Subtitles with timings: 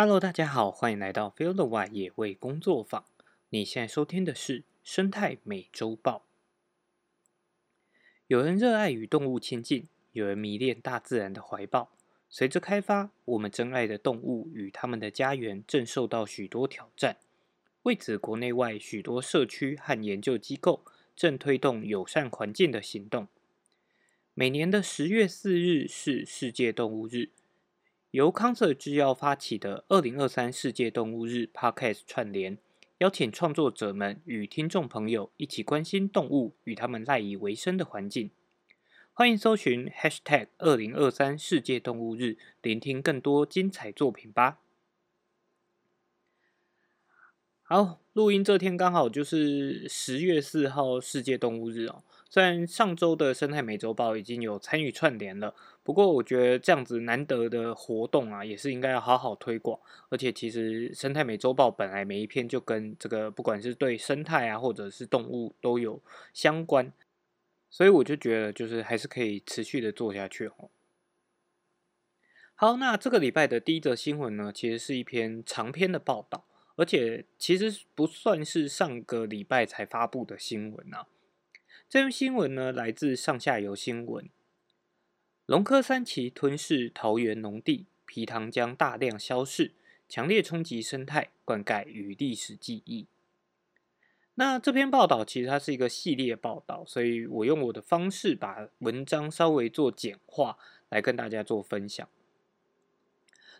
[0.00, 3.04] Hello，大家好，欢迎来到 Field Y 野味工作坊。
[3.48, 6.24] 你现在收听的是生态美洲豹。
[8.28, 11.90] 有人热爱与动物亲近，有人迷恋大自然的怀抱。
[12.30, 17.16] 随着开发，我们珍爱的动物与他们的家园正受到许多挑战。
[17.82, 20.84] 为此，国内外许多社区和研究机构
[21.16, 23.26] 正推动友善环境的行动。
[24.34, 27.30] 每年的十月四日是世界动物日。
[28.12, 32.56] 由康瑟制药发起的二零二三世界动物日 Podcast 串联，
[32.98, 38.30] 邀请创作者们与听众朋友一起关心动物与他们赖以为生的环境。
[39.12, 44.58] 欢迎搜寻 Hashtag 二零二三世界动物日，聆听更多精彩作品吧。
[47.62, 52.02] 好，录音这天刚好就是十月四号世界动物日哦。
[52.30, 59.80] 虽然上周的生态美洲豹已经有参与串联了，不过我觉得这样子难得的活动啊，也是应该要好好推广。
[60.10, 66.02] 而且其实生态美洲豹本来每一篇就跟这个不管是对生态啊，或者是动物都有
[66.34, 66.92] 相关，
[67.70, 70.68] 所以我就觉得就是还是可以持续的做下去哦。
[72.54, 76.44] 好，那这个礼拜的第一则新闻呢，其实是一篇长篇的报道，
[76.76, 81.06] 而且其实不算是上个礼拜才发布的新闻啊。
[81.90, 84.28] 这篇新闻呢，来自上下游新闻。
[85.46, 89.72] 龙科三期吞噬桃园农地，皮塘将大量消逝，
[90.06, 93.06] 强烈冲击生态、灌溉与历史记忆。
[94.34, 100.58] 那这篇报道其实它是一个系列报道，所以我用我的方式把文章稍微做简化，
[100.90, 102.06] 来跟大家做分享。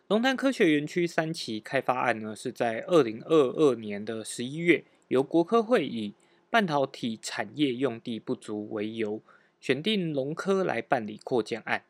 [0.07, 6.13] 龙潭科学园区三期开发案呢，是在二零二二年的十一月，由国科会以
[6.51, 9.23] 半导体产业用地不足为由，
[9.61, 11.85] 选定龙科来办理扩建案。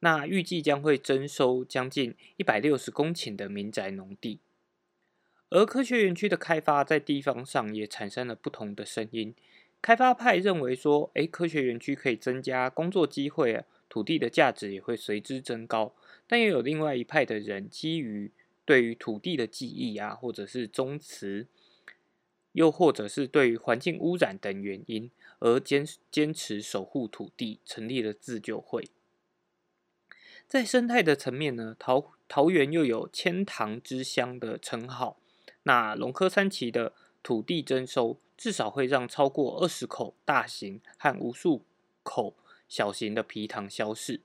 [0.00, 4.38] 那预计将会征收将近一百六十公顷的民宅农地。
[5.50, 9.34] 而科学园区的开发在地方上也产生了不同的声音。
[9.80, 15.94] 开发派认为说，诶，科学园区可以增加工作机会，土地的价值也会随之增高。
[16.26, 18.30] 但也有另外一派的人，基于
[18.64, 21.46] 对于土地的记忆啊，或者是宗祠。
[22.52, 28.88] 又或者是对于环境污染等原因而坚坚持守护土地，成立了自救会。
[30.46, 35.18] 在生态的层面呢，桃桃园又有千塘之乡的称号。
[35.64, 41.64] 那龙科三期的土地征收，至少会让超过二十口大型和无数
[42.02, 42.34] 口
[42.66, 44.22] 小型的皮塘消逝。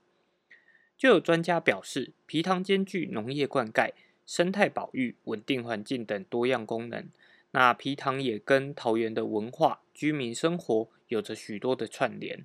[0.96, 3.92] 就有专家表示，皮塘兼具农业灌溉、
[4.24, 7.10] 生态保育、稳定环境等多样功能。
[7.54, 12.44] 那皮塘也跟桃园的文化、居民生活有着许多的串联。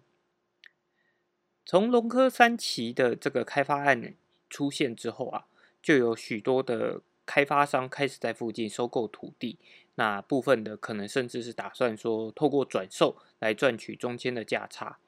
[1.66, 4.14] 从龙科三期的这个开发案
[4.52, 5.48] 出现之后啊，
[5.82, 9.58] 就有许多的开发商开始在附近收购土地。
[9.96, 15.00] 那部分的可能甚至是打算说，透过转售来赚取中间的价差。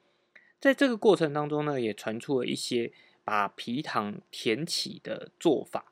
[0.58, 2.92] 在这个过程当中呢，也传出了一些
[3.22, 5.86] 把皮塘填起的做法。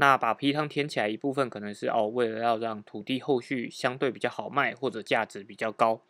[0.00, 6.02] 那把皮塘填起来一部分，可能是哦，为了要让土地后续相对比较好卖，或者价值比较高。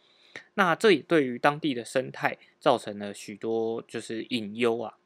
[0.54, 4.98] 那这也对于当地的生态造成了许多就是隐忧啊。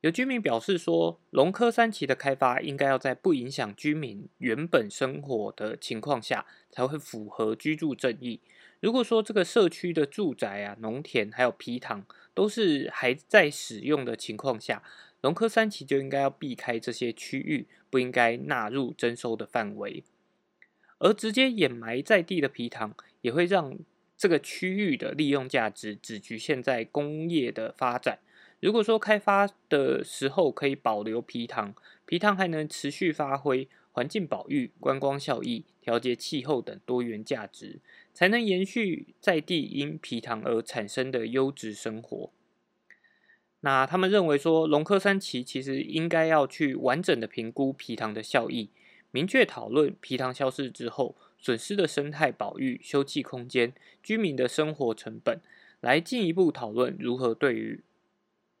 [0.00, 8.40] 有居民表示说，龙科三期的开发应该要在不影响居民原本生活的情况下，才会符合居住正义。
[8.80, 12.04] 如果说这个社区的住宅啊、农田还有皮塘
[12.34, 14.82] 都是还在使用的情况下，
[15.24, 20.04] 龙科三期就应该要避开这些区域，不应该纳入征收的范围。
[20.98, 23.78] 而直接掩埋在地的皮塘，也会让
[24.18, 28.18] 这个区域的利用价值只局限在工业的发展。
[28.60, 31.74] 如果说开发的时候可以保留皮塘，
[32.04, 37.80] 皮塘还能持续发挥环境保育、观光效益、调节气候等多元价值，
[38.12, 42.30] 才能延续在地因皮塘而产生的优质生活。
[43.64, 48.68] 那他们认为说，龙科三期其实应该要去完整的评估皮塘的效益，
[49.10, 53.72] 明确讨论皮塘消失之后损失的生态保育、休憩空间、
[54.02, 55.40] 居民的生活成本，
[55.80, 57.82] 来进一步讨论如何对于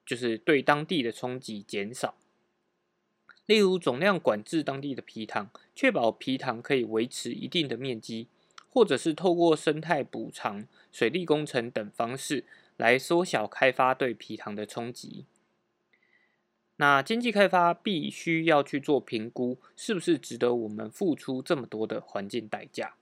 [0.06, 2.14] 就是对当地的冲击减少。
[3.44, 8.28] 例如总量管制当地的皮塘，确保皮塘可以维持一定的面积，
[8.70, 12.44] 或者是透过生态补偿、水利工程等方式。
[12.76, 15.26] 来缩小开发对皮糖的冲击。
[16.76, 22.96] 那经济开发必须要去做评估，是不是值得我们付出这么多的环境代价？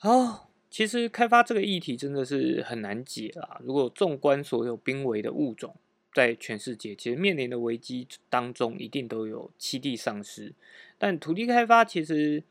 [0.00, 3.60] 哦，其实开发这个议题真的是很难解啦。
[3.62, 5.76] 如果纵观所有濒危的物种，
[6.14, 10.54] 在全世界其实面临的危机当中，一定都有栖地丧失。
[10.96, 12.42] 但土地开发其实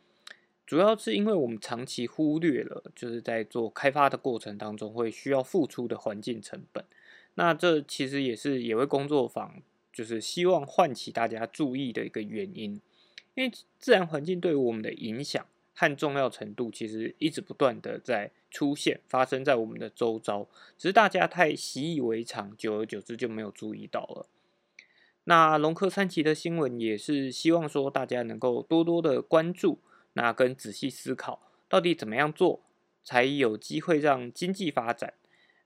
[0.66, 6.84] 主要是因为我们长期忽略了，就是在做开发的过程当中会需要付出的环境成本。
[7.36, 9.62] 那这其实也是野味工作坊
[9.92, 12.80] 就是希望唤起大家注意的一个原因，
[13.36, 18.32] 因为自然环境对我们的影响和重要程度，其实一直不断的在。
[18.54, 24.28] 出现发生在我们的周遭，只是大家太习以为常，久而久之就没有注意到了。
[25.24, 29.80] 那龙科三期的新闻也是希望说大家能够多多的关注，
[30.14, 32.62] 那跟仔细思考，到底怎么样做
[33.04, 35.14] 才有机会让经济发展，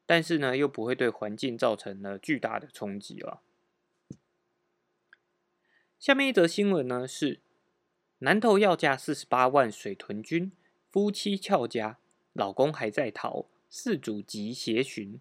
[0.06, 3.42] 但是呢又不会对环境造成了巨大的冲击了。
[6.00, 7.42] 下面一则新闻呢是
[8.20, 10.52] 南投要价四十八万水豚军，
[10.92, 11.98] 夫妻俏家。
[12.34, 15.20] 老公还在逃，四主急协寻。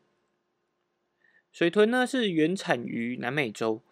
[1.50, 3.82] 水豚呢是原产于南美洲，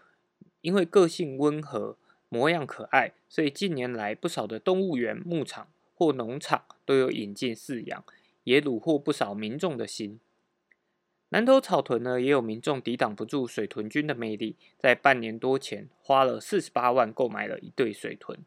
[0.61, 1.97] 因为个性温和、
[2.35, 8.05] 模样可爱，所以近年来不少的动物园、牧场或农场都有引进饲养，
[8.43, 10.19] 也虏获不少民众的心。
[11.29, 18.39] 南投草屯呢，也有民众抵挡不住水豚菌的魅力，在半年多前花了四十八万购买了一对水豚。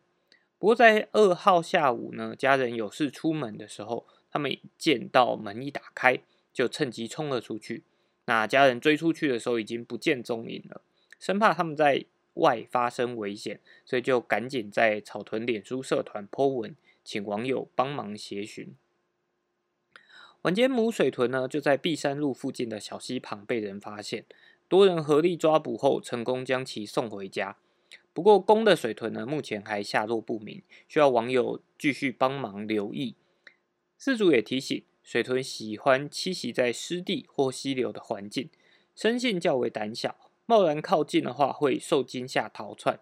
[0.59, 4.05] 不过在二号下午呢，家人有事出门的时候。
[4.29, 6.19] 他们见到门一打开，
[6.53, 7.83] 就趁机冲了出去。
[8.25, 10.81] 那家人追出去的时候，已经不见踪影了。
[11.17, 12.05] 生怕他们在
[12.37, 18.75] 外发生危险，所以就赶紧在草屯脸书社团 po 文，请网友帮忙协寻。
[20.43, 24.25] 晚间母水豚呢，就在碧山路附近的小溪旁被人发现，
[24.67, 27.57] 多人合力抓捕后，成功将其送回家。
[28.13, 33.15] 不过公的水豚呢，目前还下落不明，需要网友继续帮忙留意。
[33.97, 38.49] 事主也提醒，水豚喜欢栖息在湿地或溪流的环境，
[38.95, 42.99] 生性较为胆小，贸然靠近的话会受惊吓逃窜。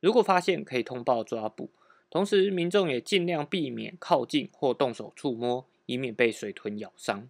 [0.00, 1.68] 如果发现，可以通报抓捕。
[2.08, 7.28] 同时，民众也尽量避免靠近或动手触摸，以免被水豚咬伤。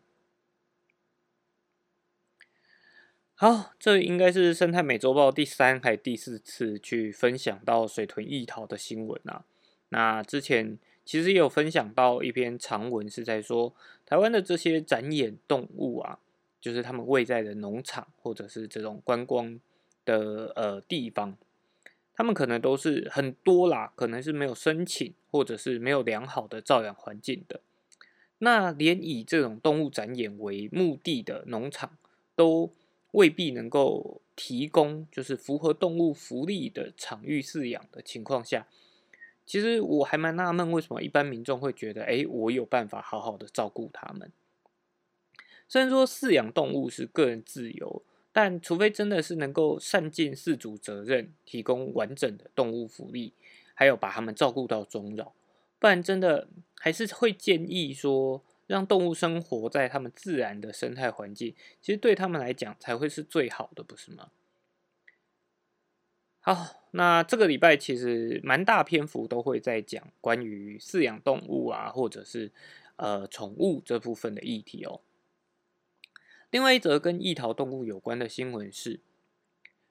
[3.35, 9.45] 好，这应该是生态美洲豹第三还第四次去分享到水豚异逃的新闻啊。
[9.89, 10.79] 那之前。
[11.07, 13.75] 其实也有分享到一篇长文，是在说
[14.07, 16.19] 台湾的这些展演动物啊，
[16.65, 19.61] 就是他们位在的农场或者是这种观光
[20.07, 21.37] 的呃地方，
[22.15, 27.61] 他们可能都是很多啦，可能是没有申请或者是没有良好的照养环境的。
[28.39, 31.99] 那连以这种动物展演为目的的农场，
[32.35, 32.73] 都
[33.11, 38.67] 未必能够提供就是符合动物福利的场域饲养的情况下。
[39.45, 44.33] 其实我还蛮纳闷，为什么一般民众会觉得，哎，我有办法好好的照顾他们？
[45.75, 53.33] 虽然说饲养动物是个人自由，但除非真的是能够善尽饲主责任，提供完整的动物福利，
[53.75, 55.33] 还有把他们照顾到终老，
[55.81, 64.29] 不然真的还是会建议说，让动物生活在他们自然的生态环境，其实对他们来讲才会是最好的，不是吗？
[66.39, 72.53] 好，那这个礼拜其实蛮大篇幅都会在讲关于饲养动物啊，或者是
[72.95, 75.01] 呃宠物这部分的议题哦。
[76.55, 79.01] 另外一则跟异逃动物有关的新闻是，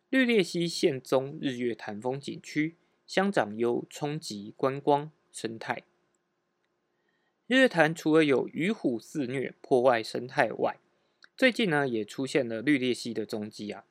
[0.10, 5.84] 绿鬣蜥现踪日月潭风景区，乡长忧冲击观光生态。
[7.48, 10.78] 日月潭除了有鱼虎肆虐破坏生态外，
[11.36, 13.84] 最近呢也出现了绿鬣蜥的踪迹啊。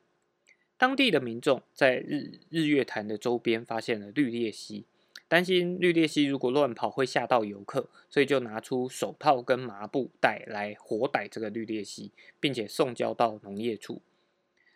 [0.79, 4.87] 当地的民众在日日月潭的周边发现了绿鬣蜥，
[5.33, 14.03] 担心绿鬣蜥如果乱跑会吓到游客，所以就拿出手套跟麻布袋来活逮这个绿鬣蜥，并且送交到农业处。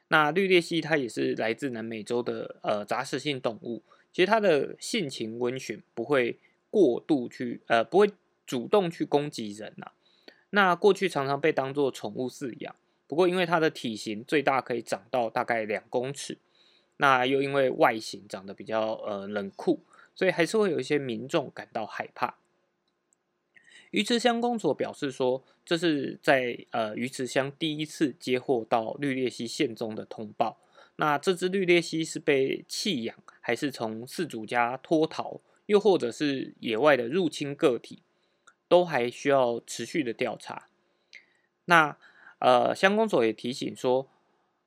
[0.09, 6.39] 那绿鬣蜥它也是来自南美洲的呃杂食性动物，其实它的性情温驯，不会
[6.71, 8.11] 过度去呃不会
[8.47, 9.91] 主动去攻击人呐。
[10.49, 12.75] 那过去常常被当作宠物饲养。
[13.07, 16.39] 不过，因为它的体型最大可以长到大概两公尺，
[16.97, 19.83] 那又因为外形长得比较呃冷酷，
[20.17, 22.39] 所以还是会有一些民众感到害怕。
[23.93, 30.59] 鱼池乡公所表示说，这是在呃鱼池乡第一次接获到绿鬣蜥现踪的通报。
[30.97, 38.01] 那这只绿鬣蜥是被弃养，还是从饲主家脱逃，又或者是野外的入侵个体，
[38.67, 40.67] 都还需要持续的调查。
[41.67, 41.97] 那。
[42.39, 44.11] 呃，乡公所也提醒说，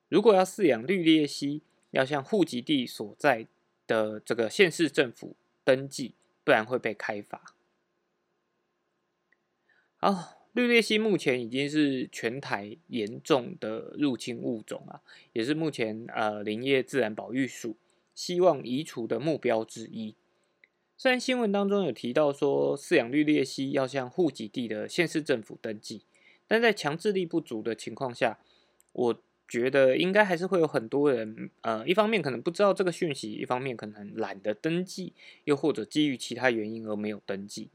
[0.08, 3.46] 如果要饲养绿鬣蜥，要向户籍地所在
[3.86, 6.14] 的这个县市政府登记，
[6.44, 7.54] 不然会被开罚。
[9.96, 15.02] 好，绿鬣蜥目前已经是全台严重的入侵物种啊，
[15.32, 17.76] 也是目前呃林业自然保育署
[18.14, 20.16] 希望移除的目标之一。
[20.96, 26.02] 虽然新闻当中有提到说饲养绿鬣蜥要向户籍地的县市政府登记，
[26.46, 28.38] 但在强制力不足的情况下，
[28.92, 37.68] 我觉得应该还是会有很多人，呃，一方面可能不知道这个讯息，一方面可能懒得登记，又或者基于其他原因而没有登记。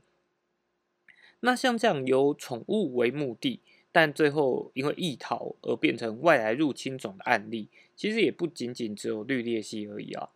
[1.41, 3.59] 那像这样由宠物为目的，
[3.91, 10.29] 但最后因为易逃而变成外来入侵种的案例，其实也不仅仅只有绿鬣蜥而已啊。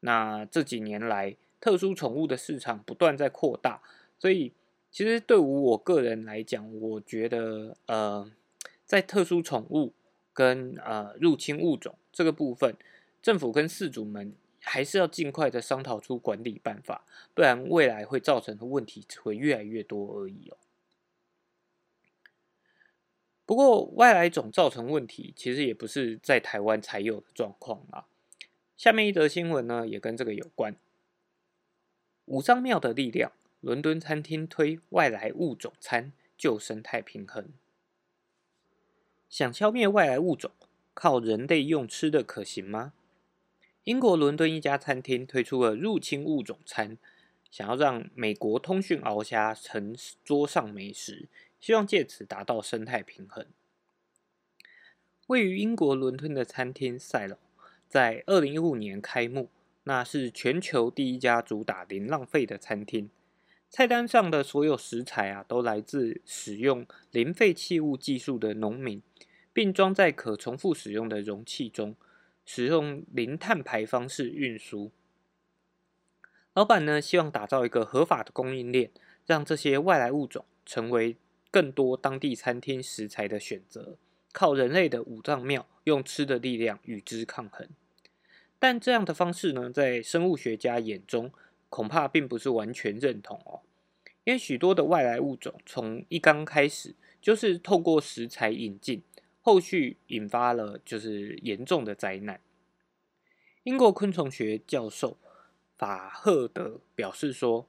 [0.00, 3.80] 那这几年来，特殊宠物的市场不断在扩大，
[4.18, 4.52] 所以
[4.92, 8.30] 其实对于我个人来讲，我觉得呃，
[8.84, 9.94] 在特殊宠物
[10.36, 12.76] 跟呃入侵物种这个部分，
[13.20, 14.36] 政府跟饲主们。
[14.68, 20.56] 还是要尽快的商讨出管理办法，不然未来会造成的问题只会越来越多而已哦。
[23.44, 28.08] 不过外来种造成问题，其实也不是在台湾才有的状况啊。
[28.76, 30.74] 下面一则新闻呢，也跟这个有关。
[32.24, 37.50] 五脏庙的力量，伦敦餐厅推外来物种餐救生态平衡。
[39.28, 40.50] 想消灭外来物种，
[40.94, 42.92] 靠人类用吃的可行吗？
[43.84, 46.98] 英国伦敦一家餐厅推出了入侵物种餐，
[47.50, 51.28] 想要让美国通讯鳌虾成桌上美食，
[51.60, 53.46] 希望借此达到生态平衡。
[55.28, 57.36] 位于英国伦敦的餐厅赛楼，
[57.88, 59.50] 在二零一五年开幕，
[59.84, 63.10] 那是全球第一家主打零浪费的餐厅。
[63.76, 69.02] 菜单上的所有食材啊，都来自使用零废弃物技术的农民，
[69.52, 71.94] 并装在可重复使用的容器中。
[72.46, 74.90] 使用零碳排方式运输，
[76.54, 78.90] 老板呢希望打造一个合法的供应链，
[79.26, 81.18] 让这些外来物种成为
[81.50, 83.98] 更多当地餐厅食材的选择，
[84.32, 87.68] 靠人类的五脏庙用吃的力量与之抗衡。
[88.58, 91.30] 但这样的方式呢，在生物学家眼中
[91.68, 93.60] 恐怕并不是完全认同哦，
[94.26, 99.02] 因为许多的外来物种从一刚开始就是透过食材引进。
[99.40, 102.40] 后续引发了就是严重的灾难。
[103.62, 105.16] 英国昆虫学教授
[105.76, 107.68] 法赫德表示说，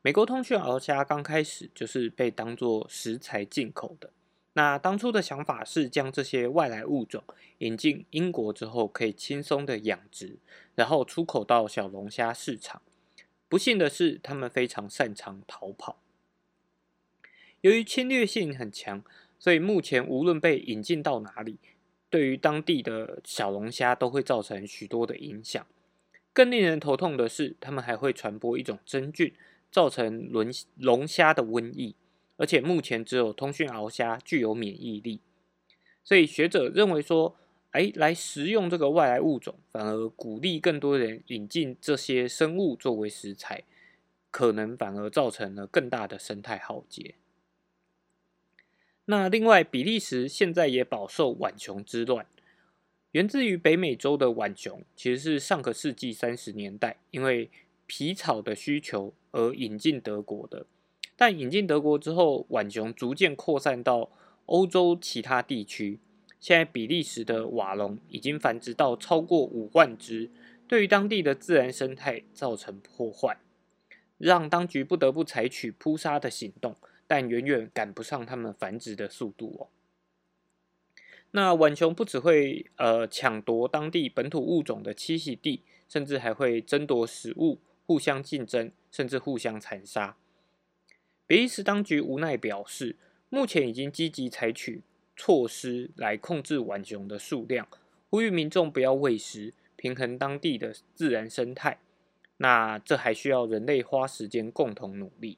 [0.00, 4.10] 美国通讯鳌虾刚开始就是被当作食材进口的。
[4.54, 7.22] 那当初的想法是将这些外来物种
[7.58, 10.38] 引进英国之后，可以轻松的养殖，
[10.74, 12.80] 然后出口到小龙虾市场。
[13.48, 16.02] 不幸的是，他们非常擅长逃跑，
[17.62, 19.02] 由于侵略性很强。
[19.40, 21.58] 所以目前无论被引进到哪里，
[22.10, 25.64] 对于当地的小龙虾都会造成许多的影响。
[26.32, 29.32] 更令人头痛的是，它们还会传播一种真菌，
[29.70, 31.94] 造成龙龙虾的瘟疫。
[32.36, 35.20] 而且目前只有通讯鳌虾具有免疫力。
[36.02, 37.36] 所以学者认为说，
[37.72, 43.64] 哎，来食用这个外来物种，反而鼓励更多人引进这些生物作为食材，
[44.30, 47.16] 可能反而造成了更大的生态浩劫。
[49.04, 52.26] 那另外，比利时现在也饱受浣熊之乱，
[53.12, 57.50] 源自于北美洲的浣熊，其实是上个世纪三十年代因为
[57.86, 60.66] 皮草的需求而引进德国的。
[61.16, 64.10] 但引进德国之后，浣熊逐渐扩散到
[64.46, 66.00] 欧洲其他地区。
[66.40, 70.30] 现在比利时的瓦隆已经繁殖到超过五万只，
[70.66, 73.38] 对于当地的自然生态造成破坏，
[74.18, 76.76] 让当局不得不采取扑杀的行动。
[77.10, 79.68] 但远远赶不上它们繁殖的速度哦。
[81.30, 90.18] 那浣熊不只会呃抢夺当地本土物种的栖息地，甚至还会争夺食物，互相竞争，甚至互相残杀。
[91.26, 92.96] 比利时当局无奈表示，
[93.30, 94.82] 目前已经积极采取
[95.18, 97.68] 措施来控制浣熊的数量，
[98.08, 101.78] 呼吁民众不要喂食，平衡当地的自然生态。
[102.38, 105.36] 那这还需要人类花时间共同努力。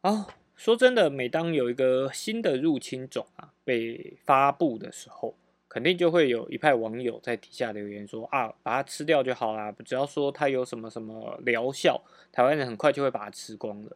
[0.00, 5.34] 哦，说真的，每当有一个新的入侵种啊被发布的时候，
[5.68, 12.02] 肯定就会有一派网友在底下留言说啊，把它吃掉就好啦，只要说它有什么什么疗效，
[12.32, 13.94] 台湾人很快就会把它吃光了。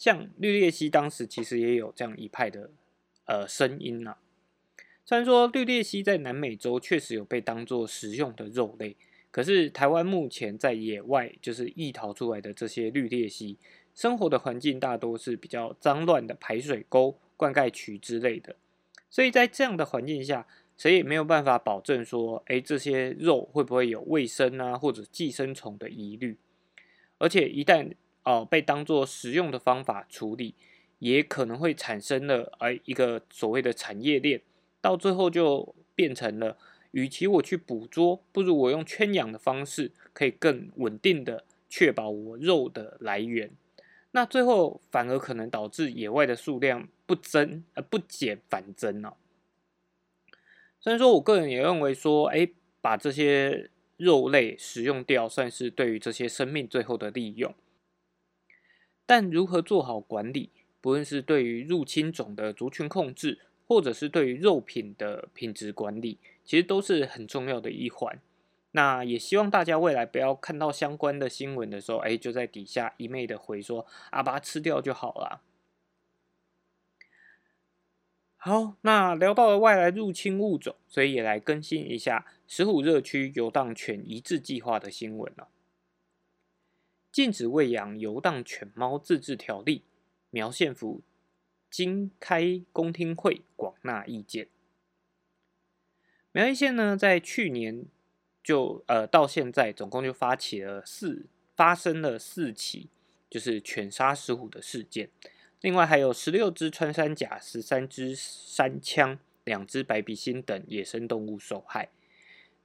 [0.00, 2.70] 像绿鬣蜥当时其实也有这样一派的
[3.26, 4.16] 呃声音呐。
[5.04, 8.96] 虽然说绿鬣蜥在南美洲确实有被当做食用的肉类，
[9.30, 13.58] 可是台湾目前在野外就是易逃出来的这些绿鬣蜥。
[13.94, 18.56] 生活的环境大多是比较脏乱的排水沟、灌溉渠之类的，
[19.10, 20.46] 所以在这样的环境下，
[20.78, 26.38] 谁也没有办法保证说，哎，这些肉会不会有卫生啊或者寄生虫的疑虑。
[27.18, 27.92] 而且一旦
[28.24, 30.54] 哦被当做食用的方法处理，
[30.98, 34.42] 也可能会产生了呃一个所谓的产业链，
[34.80, 36.56] 到最后就变成了，
[36.92, 43.50] 与其我去捕捉，不如我用圈养的方式，可以更稳定的确保我肉的来源。
[44.12, 49.14] 那最后反而可能导致野外的数量不增呃不减反增哦。
[50.80, 52.48] 虽然说我个人也认为说，哎，
[52.80, 57.54] 把这些肉类食用掉，算是对于这些生命最后的利用。
[59.10, 60.50] 但如何做好管理，
[60.80, 68.20] 不论是对于入侵种的族群控制，或者是对于肉品的品质管理，其实都是很重要的一环。
[68.70, 75.42] 那也希望大家未来不要看到相关的新闻的时候，哎，就在底下一昧的回说啊，把它吃掉就好了。
[78.36, 85.48] 好，那聊到了外来入侵物种，所以也来更新一下石虎热区游荡犬移置计划的新闻了。
[87.12, 89.84] 禁止喂养游荡犬猫自治条例，
[90.30, 91.02] 苗县府
[91.70, 94.48] 经开公听会，广纳意见。
[96.32, 97.86] 苗栗县呢，在去年。
[98.42, 102.88] 就呃，到现在总共就发起了四，发生了四起，
[103.28, 105.10] 就是犬杀食虎的事件。
[105.60, 111.90] 另外还有十六只穿山甲、十三只山羌、两只白鼻星等野生动物受害。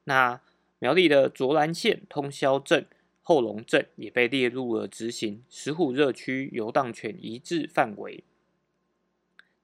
[0.06, 0.40] 那
[0.80, 2.88] 苗栗的卓兰县通霄镇、
[3.26, 8.24] 后龙镇也被列入了执行石虎热区游荡犬移置范围。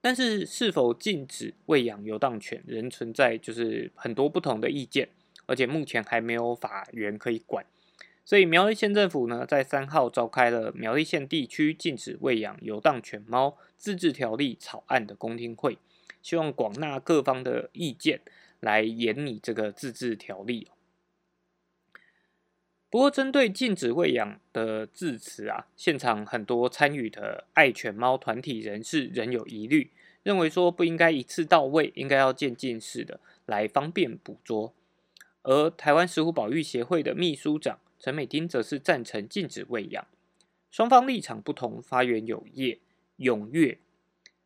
[0.00, 5.08] 但是是否禁止喂养游荡犬，仍存在就是很多不同的意见。
[5.46, 7.66] 而且目前还没有法源可以管，
[8.24, 15.78] 所以苗栗县政府呢，在三号召开了苗栗县地区禁止喂养游荡犬猫自治条例草案的公听会，
[16.22, 18.20] 希望广纳各方的意见
[18.60, 20.68] 来研拟这个自治条例。
[22.92, 29.90] 不过，针对禁止喂养的字词啊，现场很多参与的爱犬猫团体人士仍有疑虑，
[30.22, 34.74] 认为说不应该一次到位，应该要渐进式的来方便捕捉。
[35.40, 40.06] 而台湾石虎保育协会的秘书长陈美丁则是赞成禁止喂养，
[40.70, 42.78] 双方立场不同，发言有业
[43.16, 43.78] 踊跃，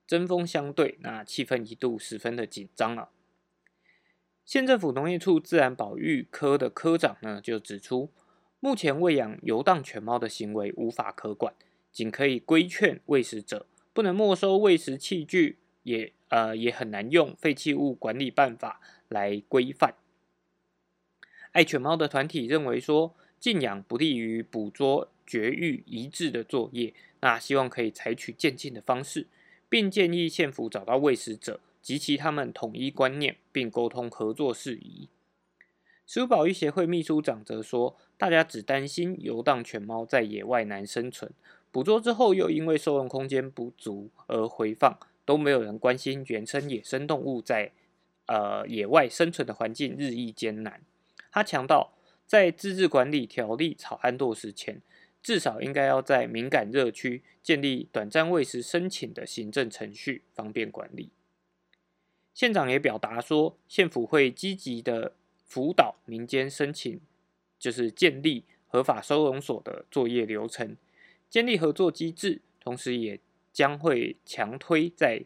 [0.07, 3.09] 针锋相对，那气氛一度十分的紧张了。
[4.45, 8.13] 县政府农业处自然保育科的科长呢就指出，
[8.59, 11.55] 目前喂养游荡犬猫的行为无法可管，
[11.93, 19.95] 仅可以规劝喂食者，不能没收喂食器具，也呃也很难用废弃物管理办法来规范。
[21.53, 29.27] 爱犬猫的团体认为说，禁养不利于捕捉、绝育、移置的作业，那希望可以采取渐进的方式，
[29.69, 35.09] 并建议县府找到喂食者及其他们统一观念，并沟通合作事宜。
[36.07, 41.33] 食物保育协会秘书长则说，大家只担心游荡犬猫在野外难生存，
[41.73, 47.73] 捕捉之后又因为收容空间不足而回放，都没有人关心原生野生动物在
[48.27, 50.81] 呃野外生存的环境日益艰难。
[51.33, 51.93] 他强调，
[52.25, 54.81] 在自治管理条例草案落实前，
[55.21, 61.11] 至少应该要在敏感热区建立短暂喂食申请的行政程序，方便管理。
[62.33, 65.15] 县长也表达说，县府会积极的
[65.47, 67.01] 辅导民间申请，
[67.59, 70.77] 就是建立合法收容所的作业流程，
[71.31, 73.19] 建立合作机制，同时也
[73.53, 75.23] 将会强推在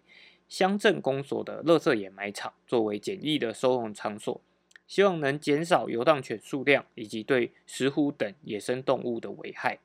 [0.49, 4.41] 乡镇公所的垃圾掩埋场作为简易的收容场所。
[4.87, 9.79] 希望能减少游荡犬数量以及对石虎等野生动物的危害。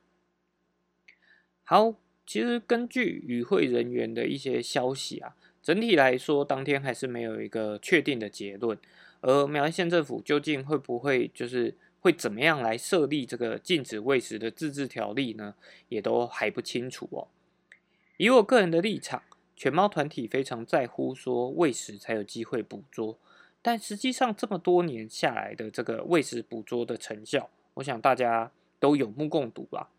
[1.62, 1.94] 好，
[2.26, 8.76] 其实根据与会人员的一些消息啊，整体来说，当天还是没有一个确定的结论。
[9.20, 15.54] 而苗栗县政府究竟会不会就是会怎么样来设立这个禁止喂食的自治条例呢？
[15.88, 17.28] 也都还不清楚哦。
[18.16, 19.22] 以我个人的立场，
[19.56, 23.18] 犬猫团体非常在乎说喂食才有机会捕捉。
[23.60, 29.90] 但实际上，这么多年下来的这个喂食捕捉的成效，我想大家都有目共睹吧。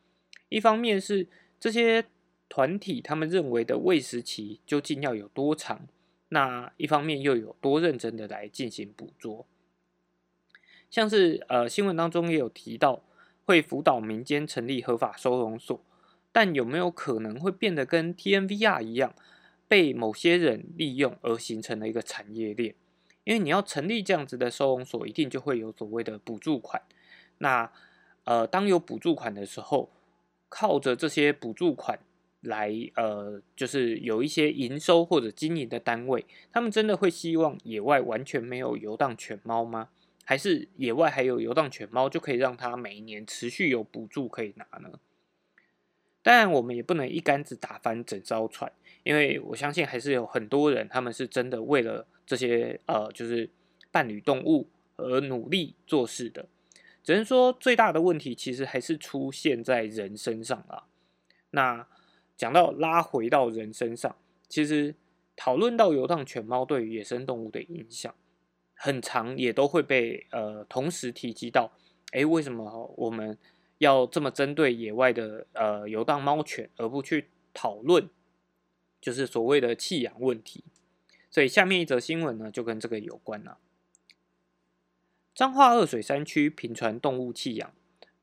[0.48, 1.28] 一方面是
[1.60, 2.06] 这些
[2.48, 5.86] 团体他们认为的喂食期究竟要有多长，
[6.30, 9.46] 那一方面又有多认真的来进行捕捉。
[10.90, 13.04] 像是呃新闻当中也有提到，
[13.46, 15.84] 会辅导民间成立合法收容所，
[16.32, 19.14] 但有没有可能会变得跟 TNVR 一样，
[19.68, 22.76] 被某些人利用而形成了一个产业链？
[23.26, 26.82] 因为你要成立这样子的收容所，一定就会有所谓的补助款。
[27.40, 27.70] 那
[28.24, 29.90] 呃，当有补助款的时候，
[30.48, 32.00] 靠着这些补助款
[32.48, 39.90] 来呃，就是有一些营收或者经营的单位，他们真的会希望野外完全没有游荡犬猫吗？
[40.26, 45.00] 还是野外还有游荡犬猫，就可以让它每一年持续有补助可以拿呢？
[46.22, 48.70] 当然，我们也不能一竿子打翻整艘船，
[49.04, 53.50] 因为我相信还是有很多人，他们是真的为了这些呃，就是
[53.92, 56.50] 伴侣动物而努力做事的。
[57.02, 60.84] 只能说，最大的问题其实还是出现在人身上啊。
[61.52, 61.88] 那
[62.38, 64.16] 讲到拉回到人身上，
[64.48, 64.96] 其实
[65.36, 68.14] 讨论到游荡犬猫对于野生动物的影响，
[68.76, 71.74] 很长也都会被呃同时提及到。
[72.12, 73.38] 哎，为什么我们？
[73.80, 78.10] 要这么针对野外的呃游荡猫犬，而不去讨论
[79.00, 80.64] 就是所谓的弃养问题。
[81.30, 83.60] 所以下面一则新闻呢，就跟这个有关了。
[85.36, 87.72] 彰化二水山区频传动物弃养，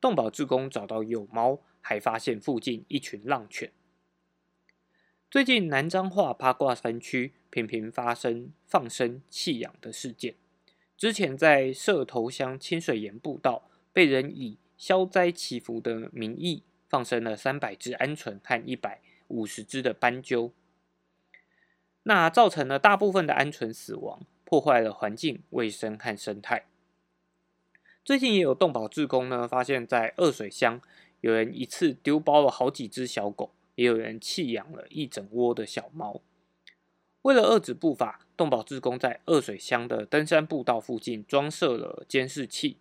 [0.01, 3.71] 动保志工找到有猫，还发现附近一群浪犬。
[5.29, 10.35] 最近南彰化八卦山区频频发生放生弃养的事件。
[10.95, 20.53] 之前在社头乡清水岩步道，被人以消灾祈福的名义，放生了三百只鹌鹑和一百五十只的斑鸠，
[22.03, 26.67] 那造成了大部分的鹌鹑死亡，破坏了环境卫生和生态。
[28.05, 30.79] 最近也有动保志工呢，发现，在二水乡
[31.19, 36.21] 有人一次丢包了好几只小狗，也有人弃养了一整窝的小猫。
[37.21, 42.77] 为了遏止不法，动保志工在二水乡的登山步道附近装设了监视器。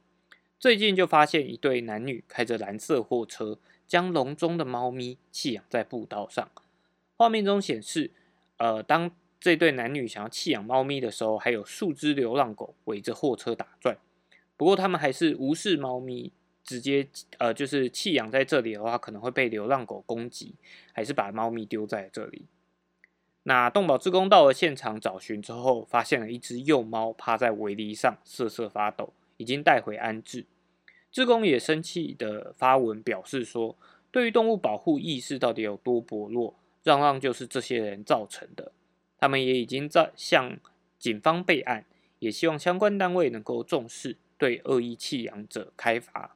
[0.58, 6.50] 最近就发现一对男女开着蓝色货车，将笼中的猫咪弃养在步道上。
[7.16, 8.10] 画面中显示，
[8.56, 13.98] 呃，当这对男女想要弃养猫咪的时候，还有数只流浪狗围着货车打转。
[14.56, 16.32] 不过他们还是无视猫咪，
[16.64, 17.06] 直接
[17.38, 20.54] 呃，就是弃养在这里的话，可能会被流浪狗攻击，
[20.92, 22.46] 还是把猫咪丢在这里。
[23.44, 30.46] 那动保志工到了现场找寻之后，发现了一只幼猫趴在围篱上瑟瑟发抖，已经带回安置。
[31.12, 33.76] 志工也生气的发文表示说
[34.10, 38.72] ：“对于动物保护意识到底有多薄弱，让让就是这些人造成的。
[39.18, 40.58] 他们也已经在向
[40.98, 41.84] 警方备案，
[42.18, 46.34] 也希望相关单位能够重视对恶意弃养者开罚。”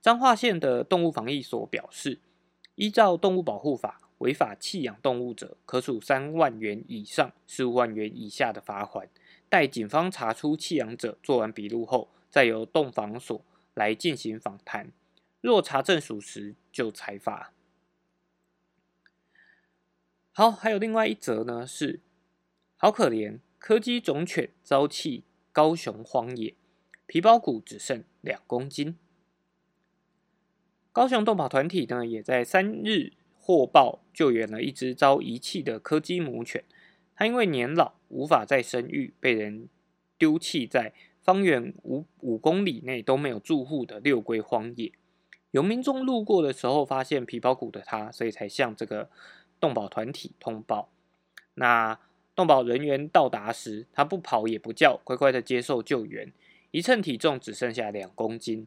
[0.00, 2.20] 彰化县的动物防疫所表示，
[2.76, 9.08] 依照动物保护法，违法弃养动物者，可处三万元以上十五万元以下的罚款。
[9.48, 12.10] 待警方查出弃养者，做完笔录后。
[12.30, 14.92] 再由动防所来进行访谈，
[15.40, 17.54] 若查证属实，就裁罚。
[20.30, 22.00] 好，还有另外一则呢，是
[22.76, 26.54] 好可怜，柯基种犬遭弃高雄荒野，
[27.06, 28.98] 皮包骨只剩两公斤。
[30.98, 36.64] 高雄动保团体呢，也在三日获报救援了一只遭遗弃的柯基母犬，
[37.14, 39.68] 它因为年老无法再生育，被人
[40.18, 40.92] 丢弃在。
[41.22, 44.90] 方圆五五公里内都没有住户的六龟荒野，
[45.52, 49.08] 有民众路过的时候发现皮包骨的它，所以才向这个
[49.60, 50.90] 动保团体通报。
[51.54, 51.96] 那
[52.34, 56.32] 动保人员到达时，它不跑也不叫，乖乖的接受救援。
[56.72, 58.66] 一称体重只剩下两公斤。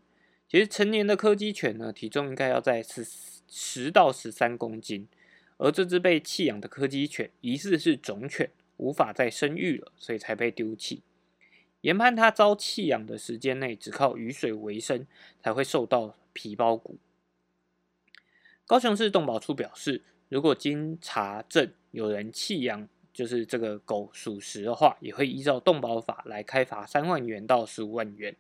[0.52, 3.08] 其实成年的柯基犬呢，体重应该要在十
[3.48, 5.08] 十到十三公斤。
[5.56, 11.04] 而这只被弃养的柯基犬，疑似是种犬，无法再生育了，所以才被丢弃。
[11.80, 15.08] 研判它遭弃养的时间内，只靠雨水为生，
[15.40, 16.98] 才会受到皮包骨。
[18.66, 28.36] 高雄市动保处表示，如果经查证有人弃养，就是这个狗属实的话，也会依照动保法来开罚三万元到十五万元。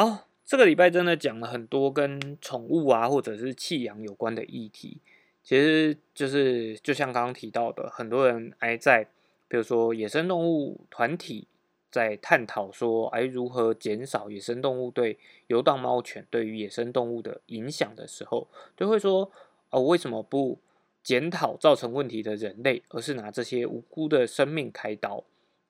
[0.00, 4.96] 好，这个礼拜真的讲了很多跟宠物啊，或者是弃养有关的议题。
[5.42, 9.08] 其实就是就像刚刚提到的，很多人还在。
[9.46, 11.46] 比如说，野生动物团体
[11.90, 19.30] 在探讨说，哎，如何减少野生动物对游荡猫犬对于野生动物的影响的时候，就会说，
[19.68, 20.58] 哦，为什么不
[21.02, 25.24] 检讨造成问题的人类，而是拿这些无辜的生命开刀？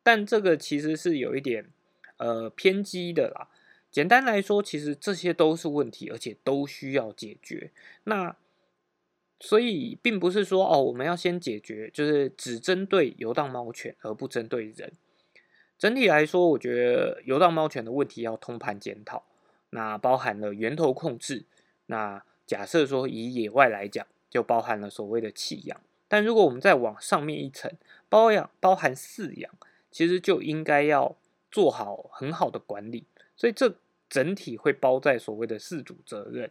[0.05, 1.66] 但这个其实是有一点
[2.19, 3.49] 呃偏激的啦。
[3.90, 7.72] 简单来说，其实这些都是问题，而且都需要解决。
[8.05, 8.37] 那
[9.40, 14.92] 所以，并不是说哦，我们要先解决，就是只针对游荡猫犬而不针对人。
[15.79, 19.24] 整体来说，我觉得游荡猫犬的问题要通盘检讨，
[19.70, 21.46] 那包含了源头控制。
[21.87, 25.81] 那假设说以野外来讲，就包含了所谓的弃养。
[26.07, 27.72] 但如果我们再往上面一层，
[28.09, 29.50] 包养包含饲养，
[29.90, 31.16] 其实就应该要
[31.50, 33.07] 做好很好的管理。
[33.40, 33.74] 所以这
[34.11, 36.50] 整体会包在所谓的饲主责任。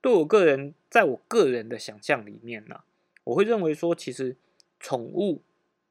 [0.00, 2.82] 对我个人，在我个人的想象里面呢，
[3.24, 4.36] 我会认为说，其实
[4.78, 5.42] 宠物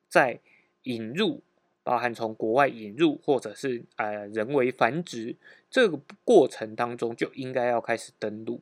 [0.08, 0.39] 在
[0.84, 1.41] 引入
[1.84, 5.36] 包含从国外引入或者是呃人为繁殖
[5.70, 8.62] 这个过程当中，就应该要开始登录。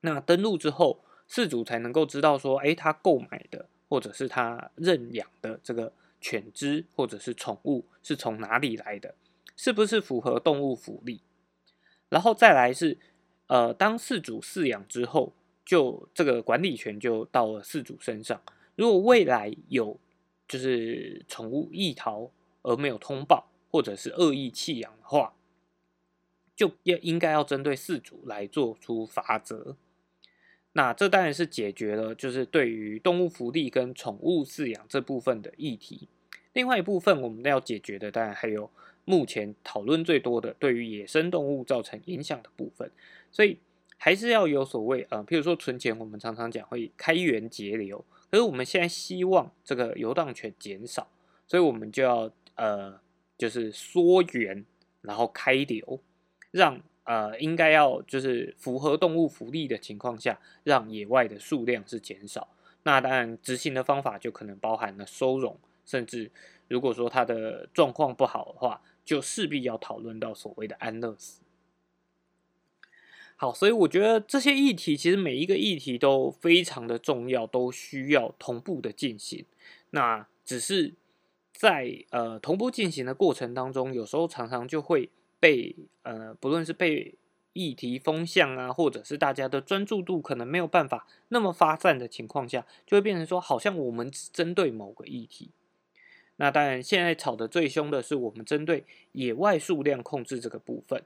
[0.00, 9.14] 那登录之后，饲主才能够知道说，哎，他购买的或者是他认养的这个犬只或者是宠物是从哪里来的，
[9.56, 11.20] 是不是符合动物福利？
[12.08, 12.98] 然后再来是，
[13.46, 15.32] 呃，当饲主饲养之后，
[15.64, 18.42] 就这个管理权就到了饲主身上。
[18.74, 19.98] 如果未来有
[20.48, 22.30] 就是宠物易逃
[22.62, 25.34] 而没有通报，或者是恶意弃养的话，
[26.54, 29.76] 就要应该要针对饲主来做出罚则。
[30.74, 36.08] 那这当然是解决了就是对于动物福利跟宠物饲养这部分的议题。
[36.54, 38.70] 另外一部分我们要解决的，当然还有
[39.04, 42.90] 目前讨论最多的对于野生动物造成影响的部分。
[43.30, 43.58] 所以
[43.96, 48.04] 还是要有所谓呃，譬如说存钱，我们常常讲会开源节流。
[48.30, 51.06] 可是我们现在希望这个游荡犬减少，
[51.46, 52.98] 所以我们就要呃，
[53.36, 54.64] 就是缩源，
[55.02, 56.00] 然后开流，
[56.50, 62.48] 让呃应该要就是符合动物福利的情况下，让野外的数量是减少。
[62.84, 66.30] 那当然执行的方法就可能包含了收容，甚至
[66.68, 71.40] 如果说它的状况不好的话，就势必要讨论到所谓的安乐死。
[73.36, 79.44] 好，所以我觉得这些议题其实每一个议题都非常的重要，都需要同步的进行。
[79.90, 80.94] 那只是
[81.52, 85.10] 在呃同步进行的过程当中，有时候常常就会
[85.40, 87.16] 被呃不论是被
[87.52, 95.50] 议题风向啊，或者是大家的专注度可能没有办法那么发散的情况下，就会变成说好像我们只针对某个议题。
[96.42, 101.00] 那当然，现在吵得最凶的是我们针对野外数量控制这个部分。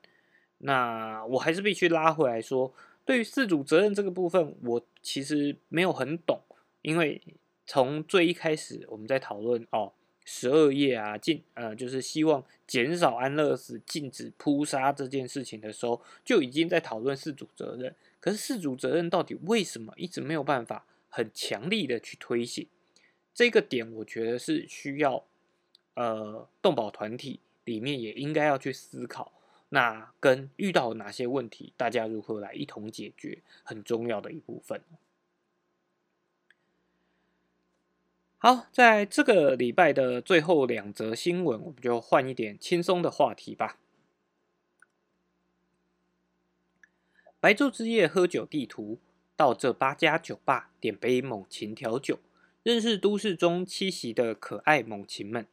[0.60, 2.72] 那我还是必须拉回来说，
[3.04, 6.40] 对于饲主责任这个部分，我其实没有很懂，
[6.80, 7.20] 因为
[7.66, 9.92] 从最一开始我们在讨论哦，
[10.24, 17.94] 十二页啊，禁呃就是希望减少安乐死、禁止扑杀这件事情的时候，就已经在讨论饲主责任。
[18.20, 22.66] 可是饲主责任到底为什么一直没有办法很强力的去推行？
[23.36, 25.22] 这个点，我觉得是需要
[25.92, 29.30] 呃动保团体里面也应该要去思考。
[29.68, 34.80] 那跟遇到哪些问题，大家如何来一同解决，很重要的一部分。
[38.38, 43.78] 好，在这个礼拜的最后两则新闻，我们就换一点轻松的话题吧。
[47.38, 48.98] 白昼之夜喝酒地图，
[49.36, 52.18] 到这八家酒吧点杯猛禽调酒，
[52.66, 55.46] 认识都市中栖息的可爱猛禽们。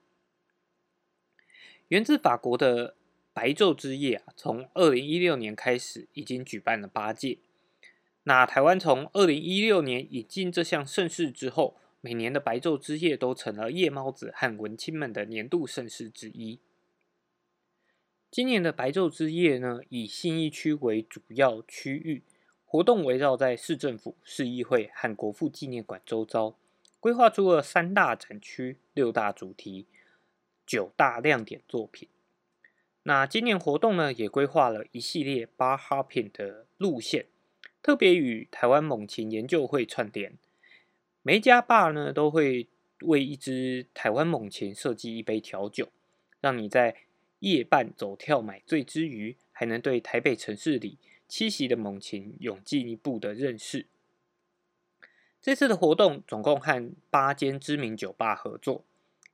[1.89, 2.95] 源自法国的。
[3.36, 7.39] 白昼之夜啊，从二零一六年开始已经举办了八届。
[8.26, 16.60] 那台湾从二零一六年引进这项盛事之后，每年的白昼之夜都成了夜猫子和文青们的年度盛事之一。
[18.30, 22.21] 今年的白昼之夜呢，以信义区为主要区域，
[22.65, 26.56] 活动围绕在市政府、市议会和国父纪念馆周遭，
[27.03, 29.87] 规划出了三大展区、六大主题、
[30.65, 32.07] 九大亮点作品。
[33.03, 37.25] 那今年活动呢，也规划了一系列 bar hopping 的路线，
[37.81, 40.37] 特别与台湾猛禽研究会串联。
[41.21, 42.69] 每家 bar 呢，都会
[43.01, 45.89] 为一只台湾猛禽设计一杯调酒，
[46.39, 46.95] 让你在
[47.39, 53.87] 夜半走跳买醉之余，还能对台北城市里栖息的猛禽有进一步的认识。
[55.43, 58.86] 这次的活动总共和八间知名酒吧合作，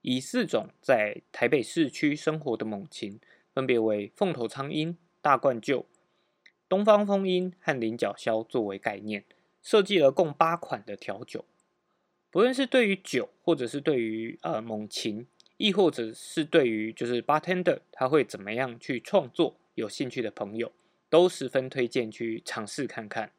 [0.01, 3.21] 以四种在台北市区生活的猛禽。
[3.53, 5.85] 分别为凤头苍鹰、大冠鹫、
[6.67, 9.23] 东方蜂鹰和菱角枭作为概念，
[9.61, 11.45] 设计了共八款的调酒。
[12.31, 20.71] 不论是对于酒，或者是对于呃猛禽，亦或者是对于就是 bartender 他会怎么样去创作，有兴趣的朋友
[21.09, 23.31] 都十分推荐去尝试看看。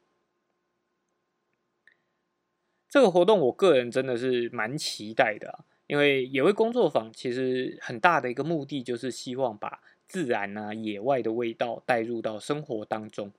[2.91, 13.31] 这个活动我个人真的是蛮期待的，因为野味工作坊其实很大的一个目的就是希望把自然啊，野外的味道带入到生活当中。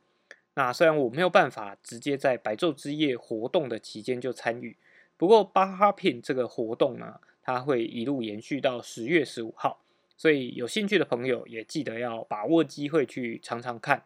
[0.55, 4.75] 那虽然我没有办法直接在白昼之夜活动的期间就参与，
[5.19, 9.83] 不过巴哈品这个活动呢，它会一路延续到十月十五号，
[10.17, 14.05] 所以有兴趣的朋友也记得要把握机会去尝尝看。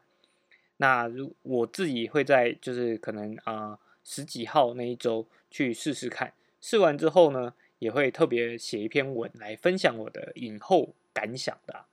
[0.78, 11.86] 那如我自己会在就是可能啊十几号那一周去试试看，试完之后呢，也会特别写一篇文来分享我的影后感想的。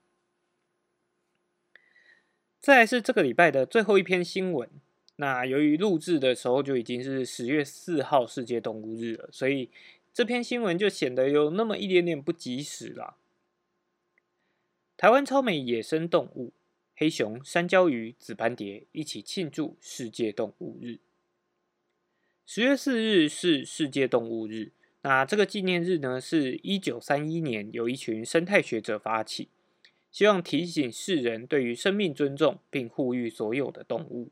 [2.60, 4.70] 再是这个礼拜的最后一篇新闻。
[5.16, 9.68] 那由于录制的时候就已经是十月四号世界动物日了，所以
[10.12, 13.16] 这篇新闻就显得有那么一点点不及时了。
[14.96, 16.52] 台湾超美野生动物
[16.94, 21.00] 黑熊、山椒鱼、紫斑蝶一起庆祝世界动物日。
[22.46, 29.48] 十月四日是世界动物日，那这个纪念日呢，是一九三一年由一群生态学者发起，
[30.10, 34.30] 希望提醒世人对于生命尊重，并呼吁所有的动物。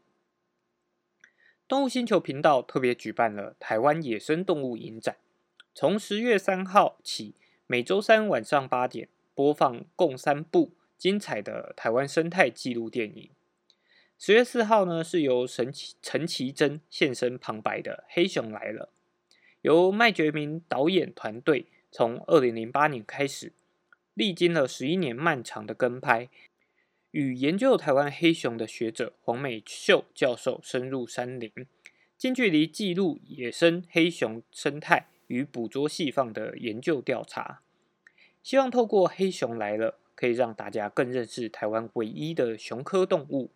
[1.67, 5.17] 动物星球频道特别举办了台湾野生动物影展，
[5.75, 7.35] 从十月三号起，
[7.67, 13.31] 每周三晚上八点播放共三部精彩的台湾生态纪录电影。
[14.25, 18.91] 十月四号呢，是由陈奇陈绮贞现身旁白的《黑熊来了》，
[19.63, 23.53] 由麦觉明导演团队从二零零八年开始，
[24.15, 26.29] 历经了十一年漫长的跟拍，
[27.11, 31.51] 与研究台湾黑熊的学者黄美秀教授深入山林，
[32.17, 37.63] 近距离记录野生黑熊生态与捕捉细放的研究调查，
[38.45, 43.51] 希望透过《黑熊来了》，可以让大家更认识台湾唯一的熊科动物。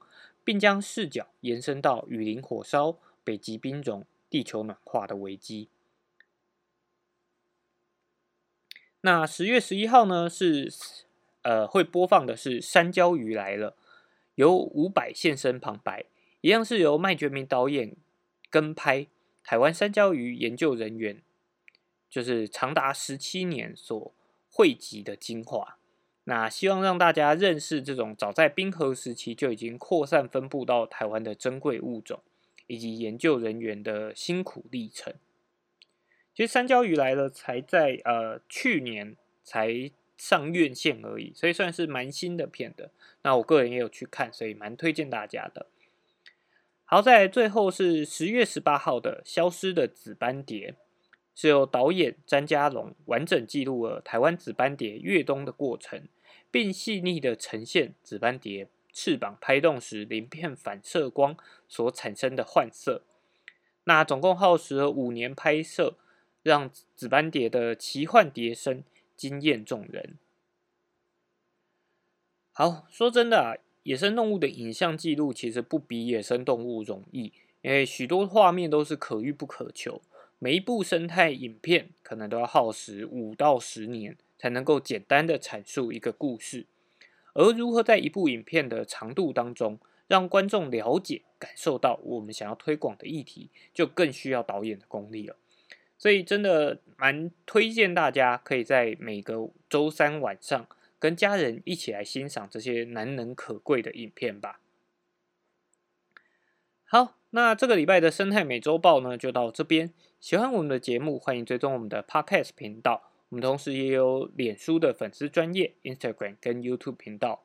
[0.47, 5.69] 并将视角延伸到雨林火烧、北极冰融、地球暖化的危机。
[9.01, 10.31] 那十月十一号呢？
[10.31, 10.73] 是
[11.43, 13.73] 呃，会播放的是《山椒鱼来了》，
[14.37, 16.05] 由伍佰现身旁白，
[16.43, 17.97] 一样是由麦觉明导演
[18.49, 19.09] 跟拍
[19.43, 21.21] 台湾山椒鱼研究人员，
[22.09, 24.13] 就是长达十七年所
[24.49, 25.79] 汇集的精华。
[26.29, 32.21] 那希望让大家认识这种早在冰河时期就已经扩散分布到台湾的珍贵物种，
[32.67, 35.15] 以及研究人员的辛苦历程。
[36.35, 42.91] 其实三焦鱼来了才在呃去年才上院线而已，所以算是蛮新的片的。
[43.23, 45.67] 那我个人也有去看，所以蛮推荐大家的。
[46.85, 50.73] 好在最后是十月十八号的《消失的紫斑蝶》。
[51.39, 56.09] 是由导演詹家龙完整记录了台湾紫斑蝶越冬的过程，
[56.57, 61.37] 并细腻的呈现紫斑蝶翅膀拍动时鳞片反射光
[61.69, 63.03] 所产生的幻色。
[63.85, 65.99] 那总共耗时了五年拍摄，
[66.43, 68.83] 让紫斑蝶的奇幻蝶声
[69.15, 70.15] 惊艳众人。
[72.55, 80.01] 好，说真的啊，野生动物的影像记录其实不比野生动物容易，因为许多画面都是可遇不可求。
[80.39, 86.67] 每一部生态影片可能都要耗时五到十年，才能够简单的阐述一个故事。
[87.35, 95.37] 而如何在一部影片的长度当中，让观众了解、感受到我们想要推广的议题，就更需要导演的功力了。
[95.99, 100.67] 所以，真的蛮推荐大家可以在每个周三晚上，
[100.99, 104.61] 跟家人一起来欣赏这些难能可贵的影片吧。
[106.85, 109.93] 好，那这个礼拜的生态美洲报呢，就到这边。
[110.21, 113.11] 喜欢我们的节目，欢迎追踪我们的 Podcast 频道。
[113.29, 117.43] 我们同时也有脸书的粉丝专业、Instagram 跟 YouTube 频道。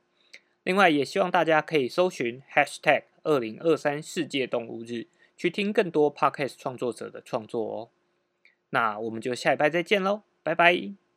[0.64, 7.90] 另外，也希望大家可以搜寻 Hashtag 二零二三世界动物日，去听更多 Podcast 创作者的创作哦。
[8.70, 11.11] 那我们就下一拜再见喽，拜拜。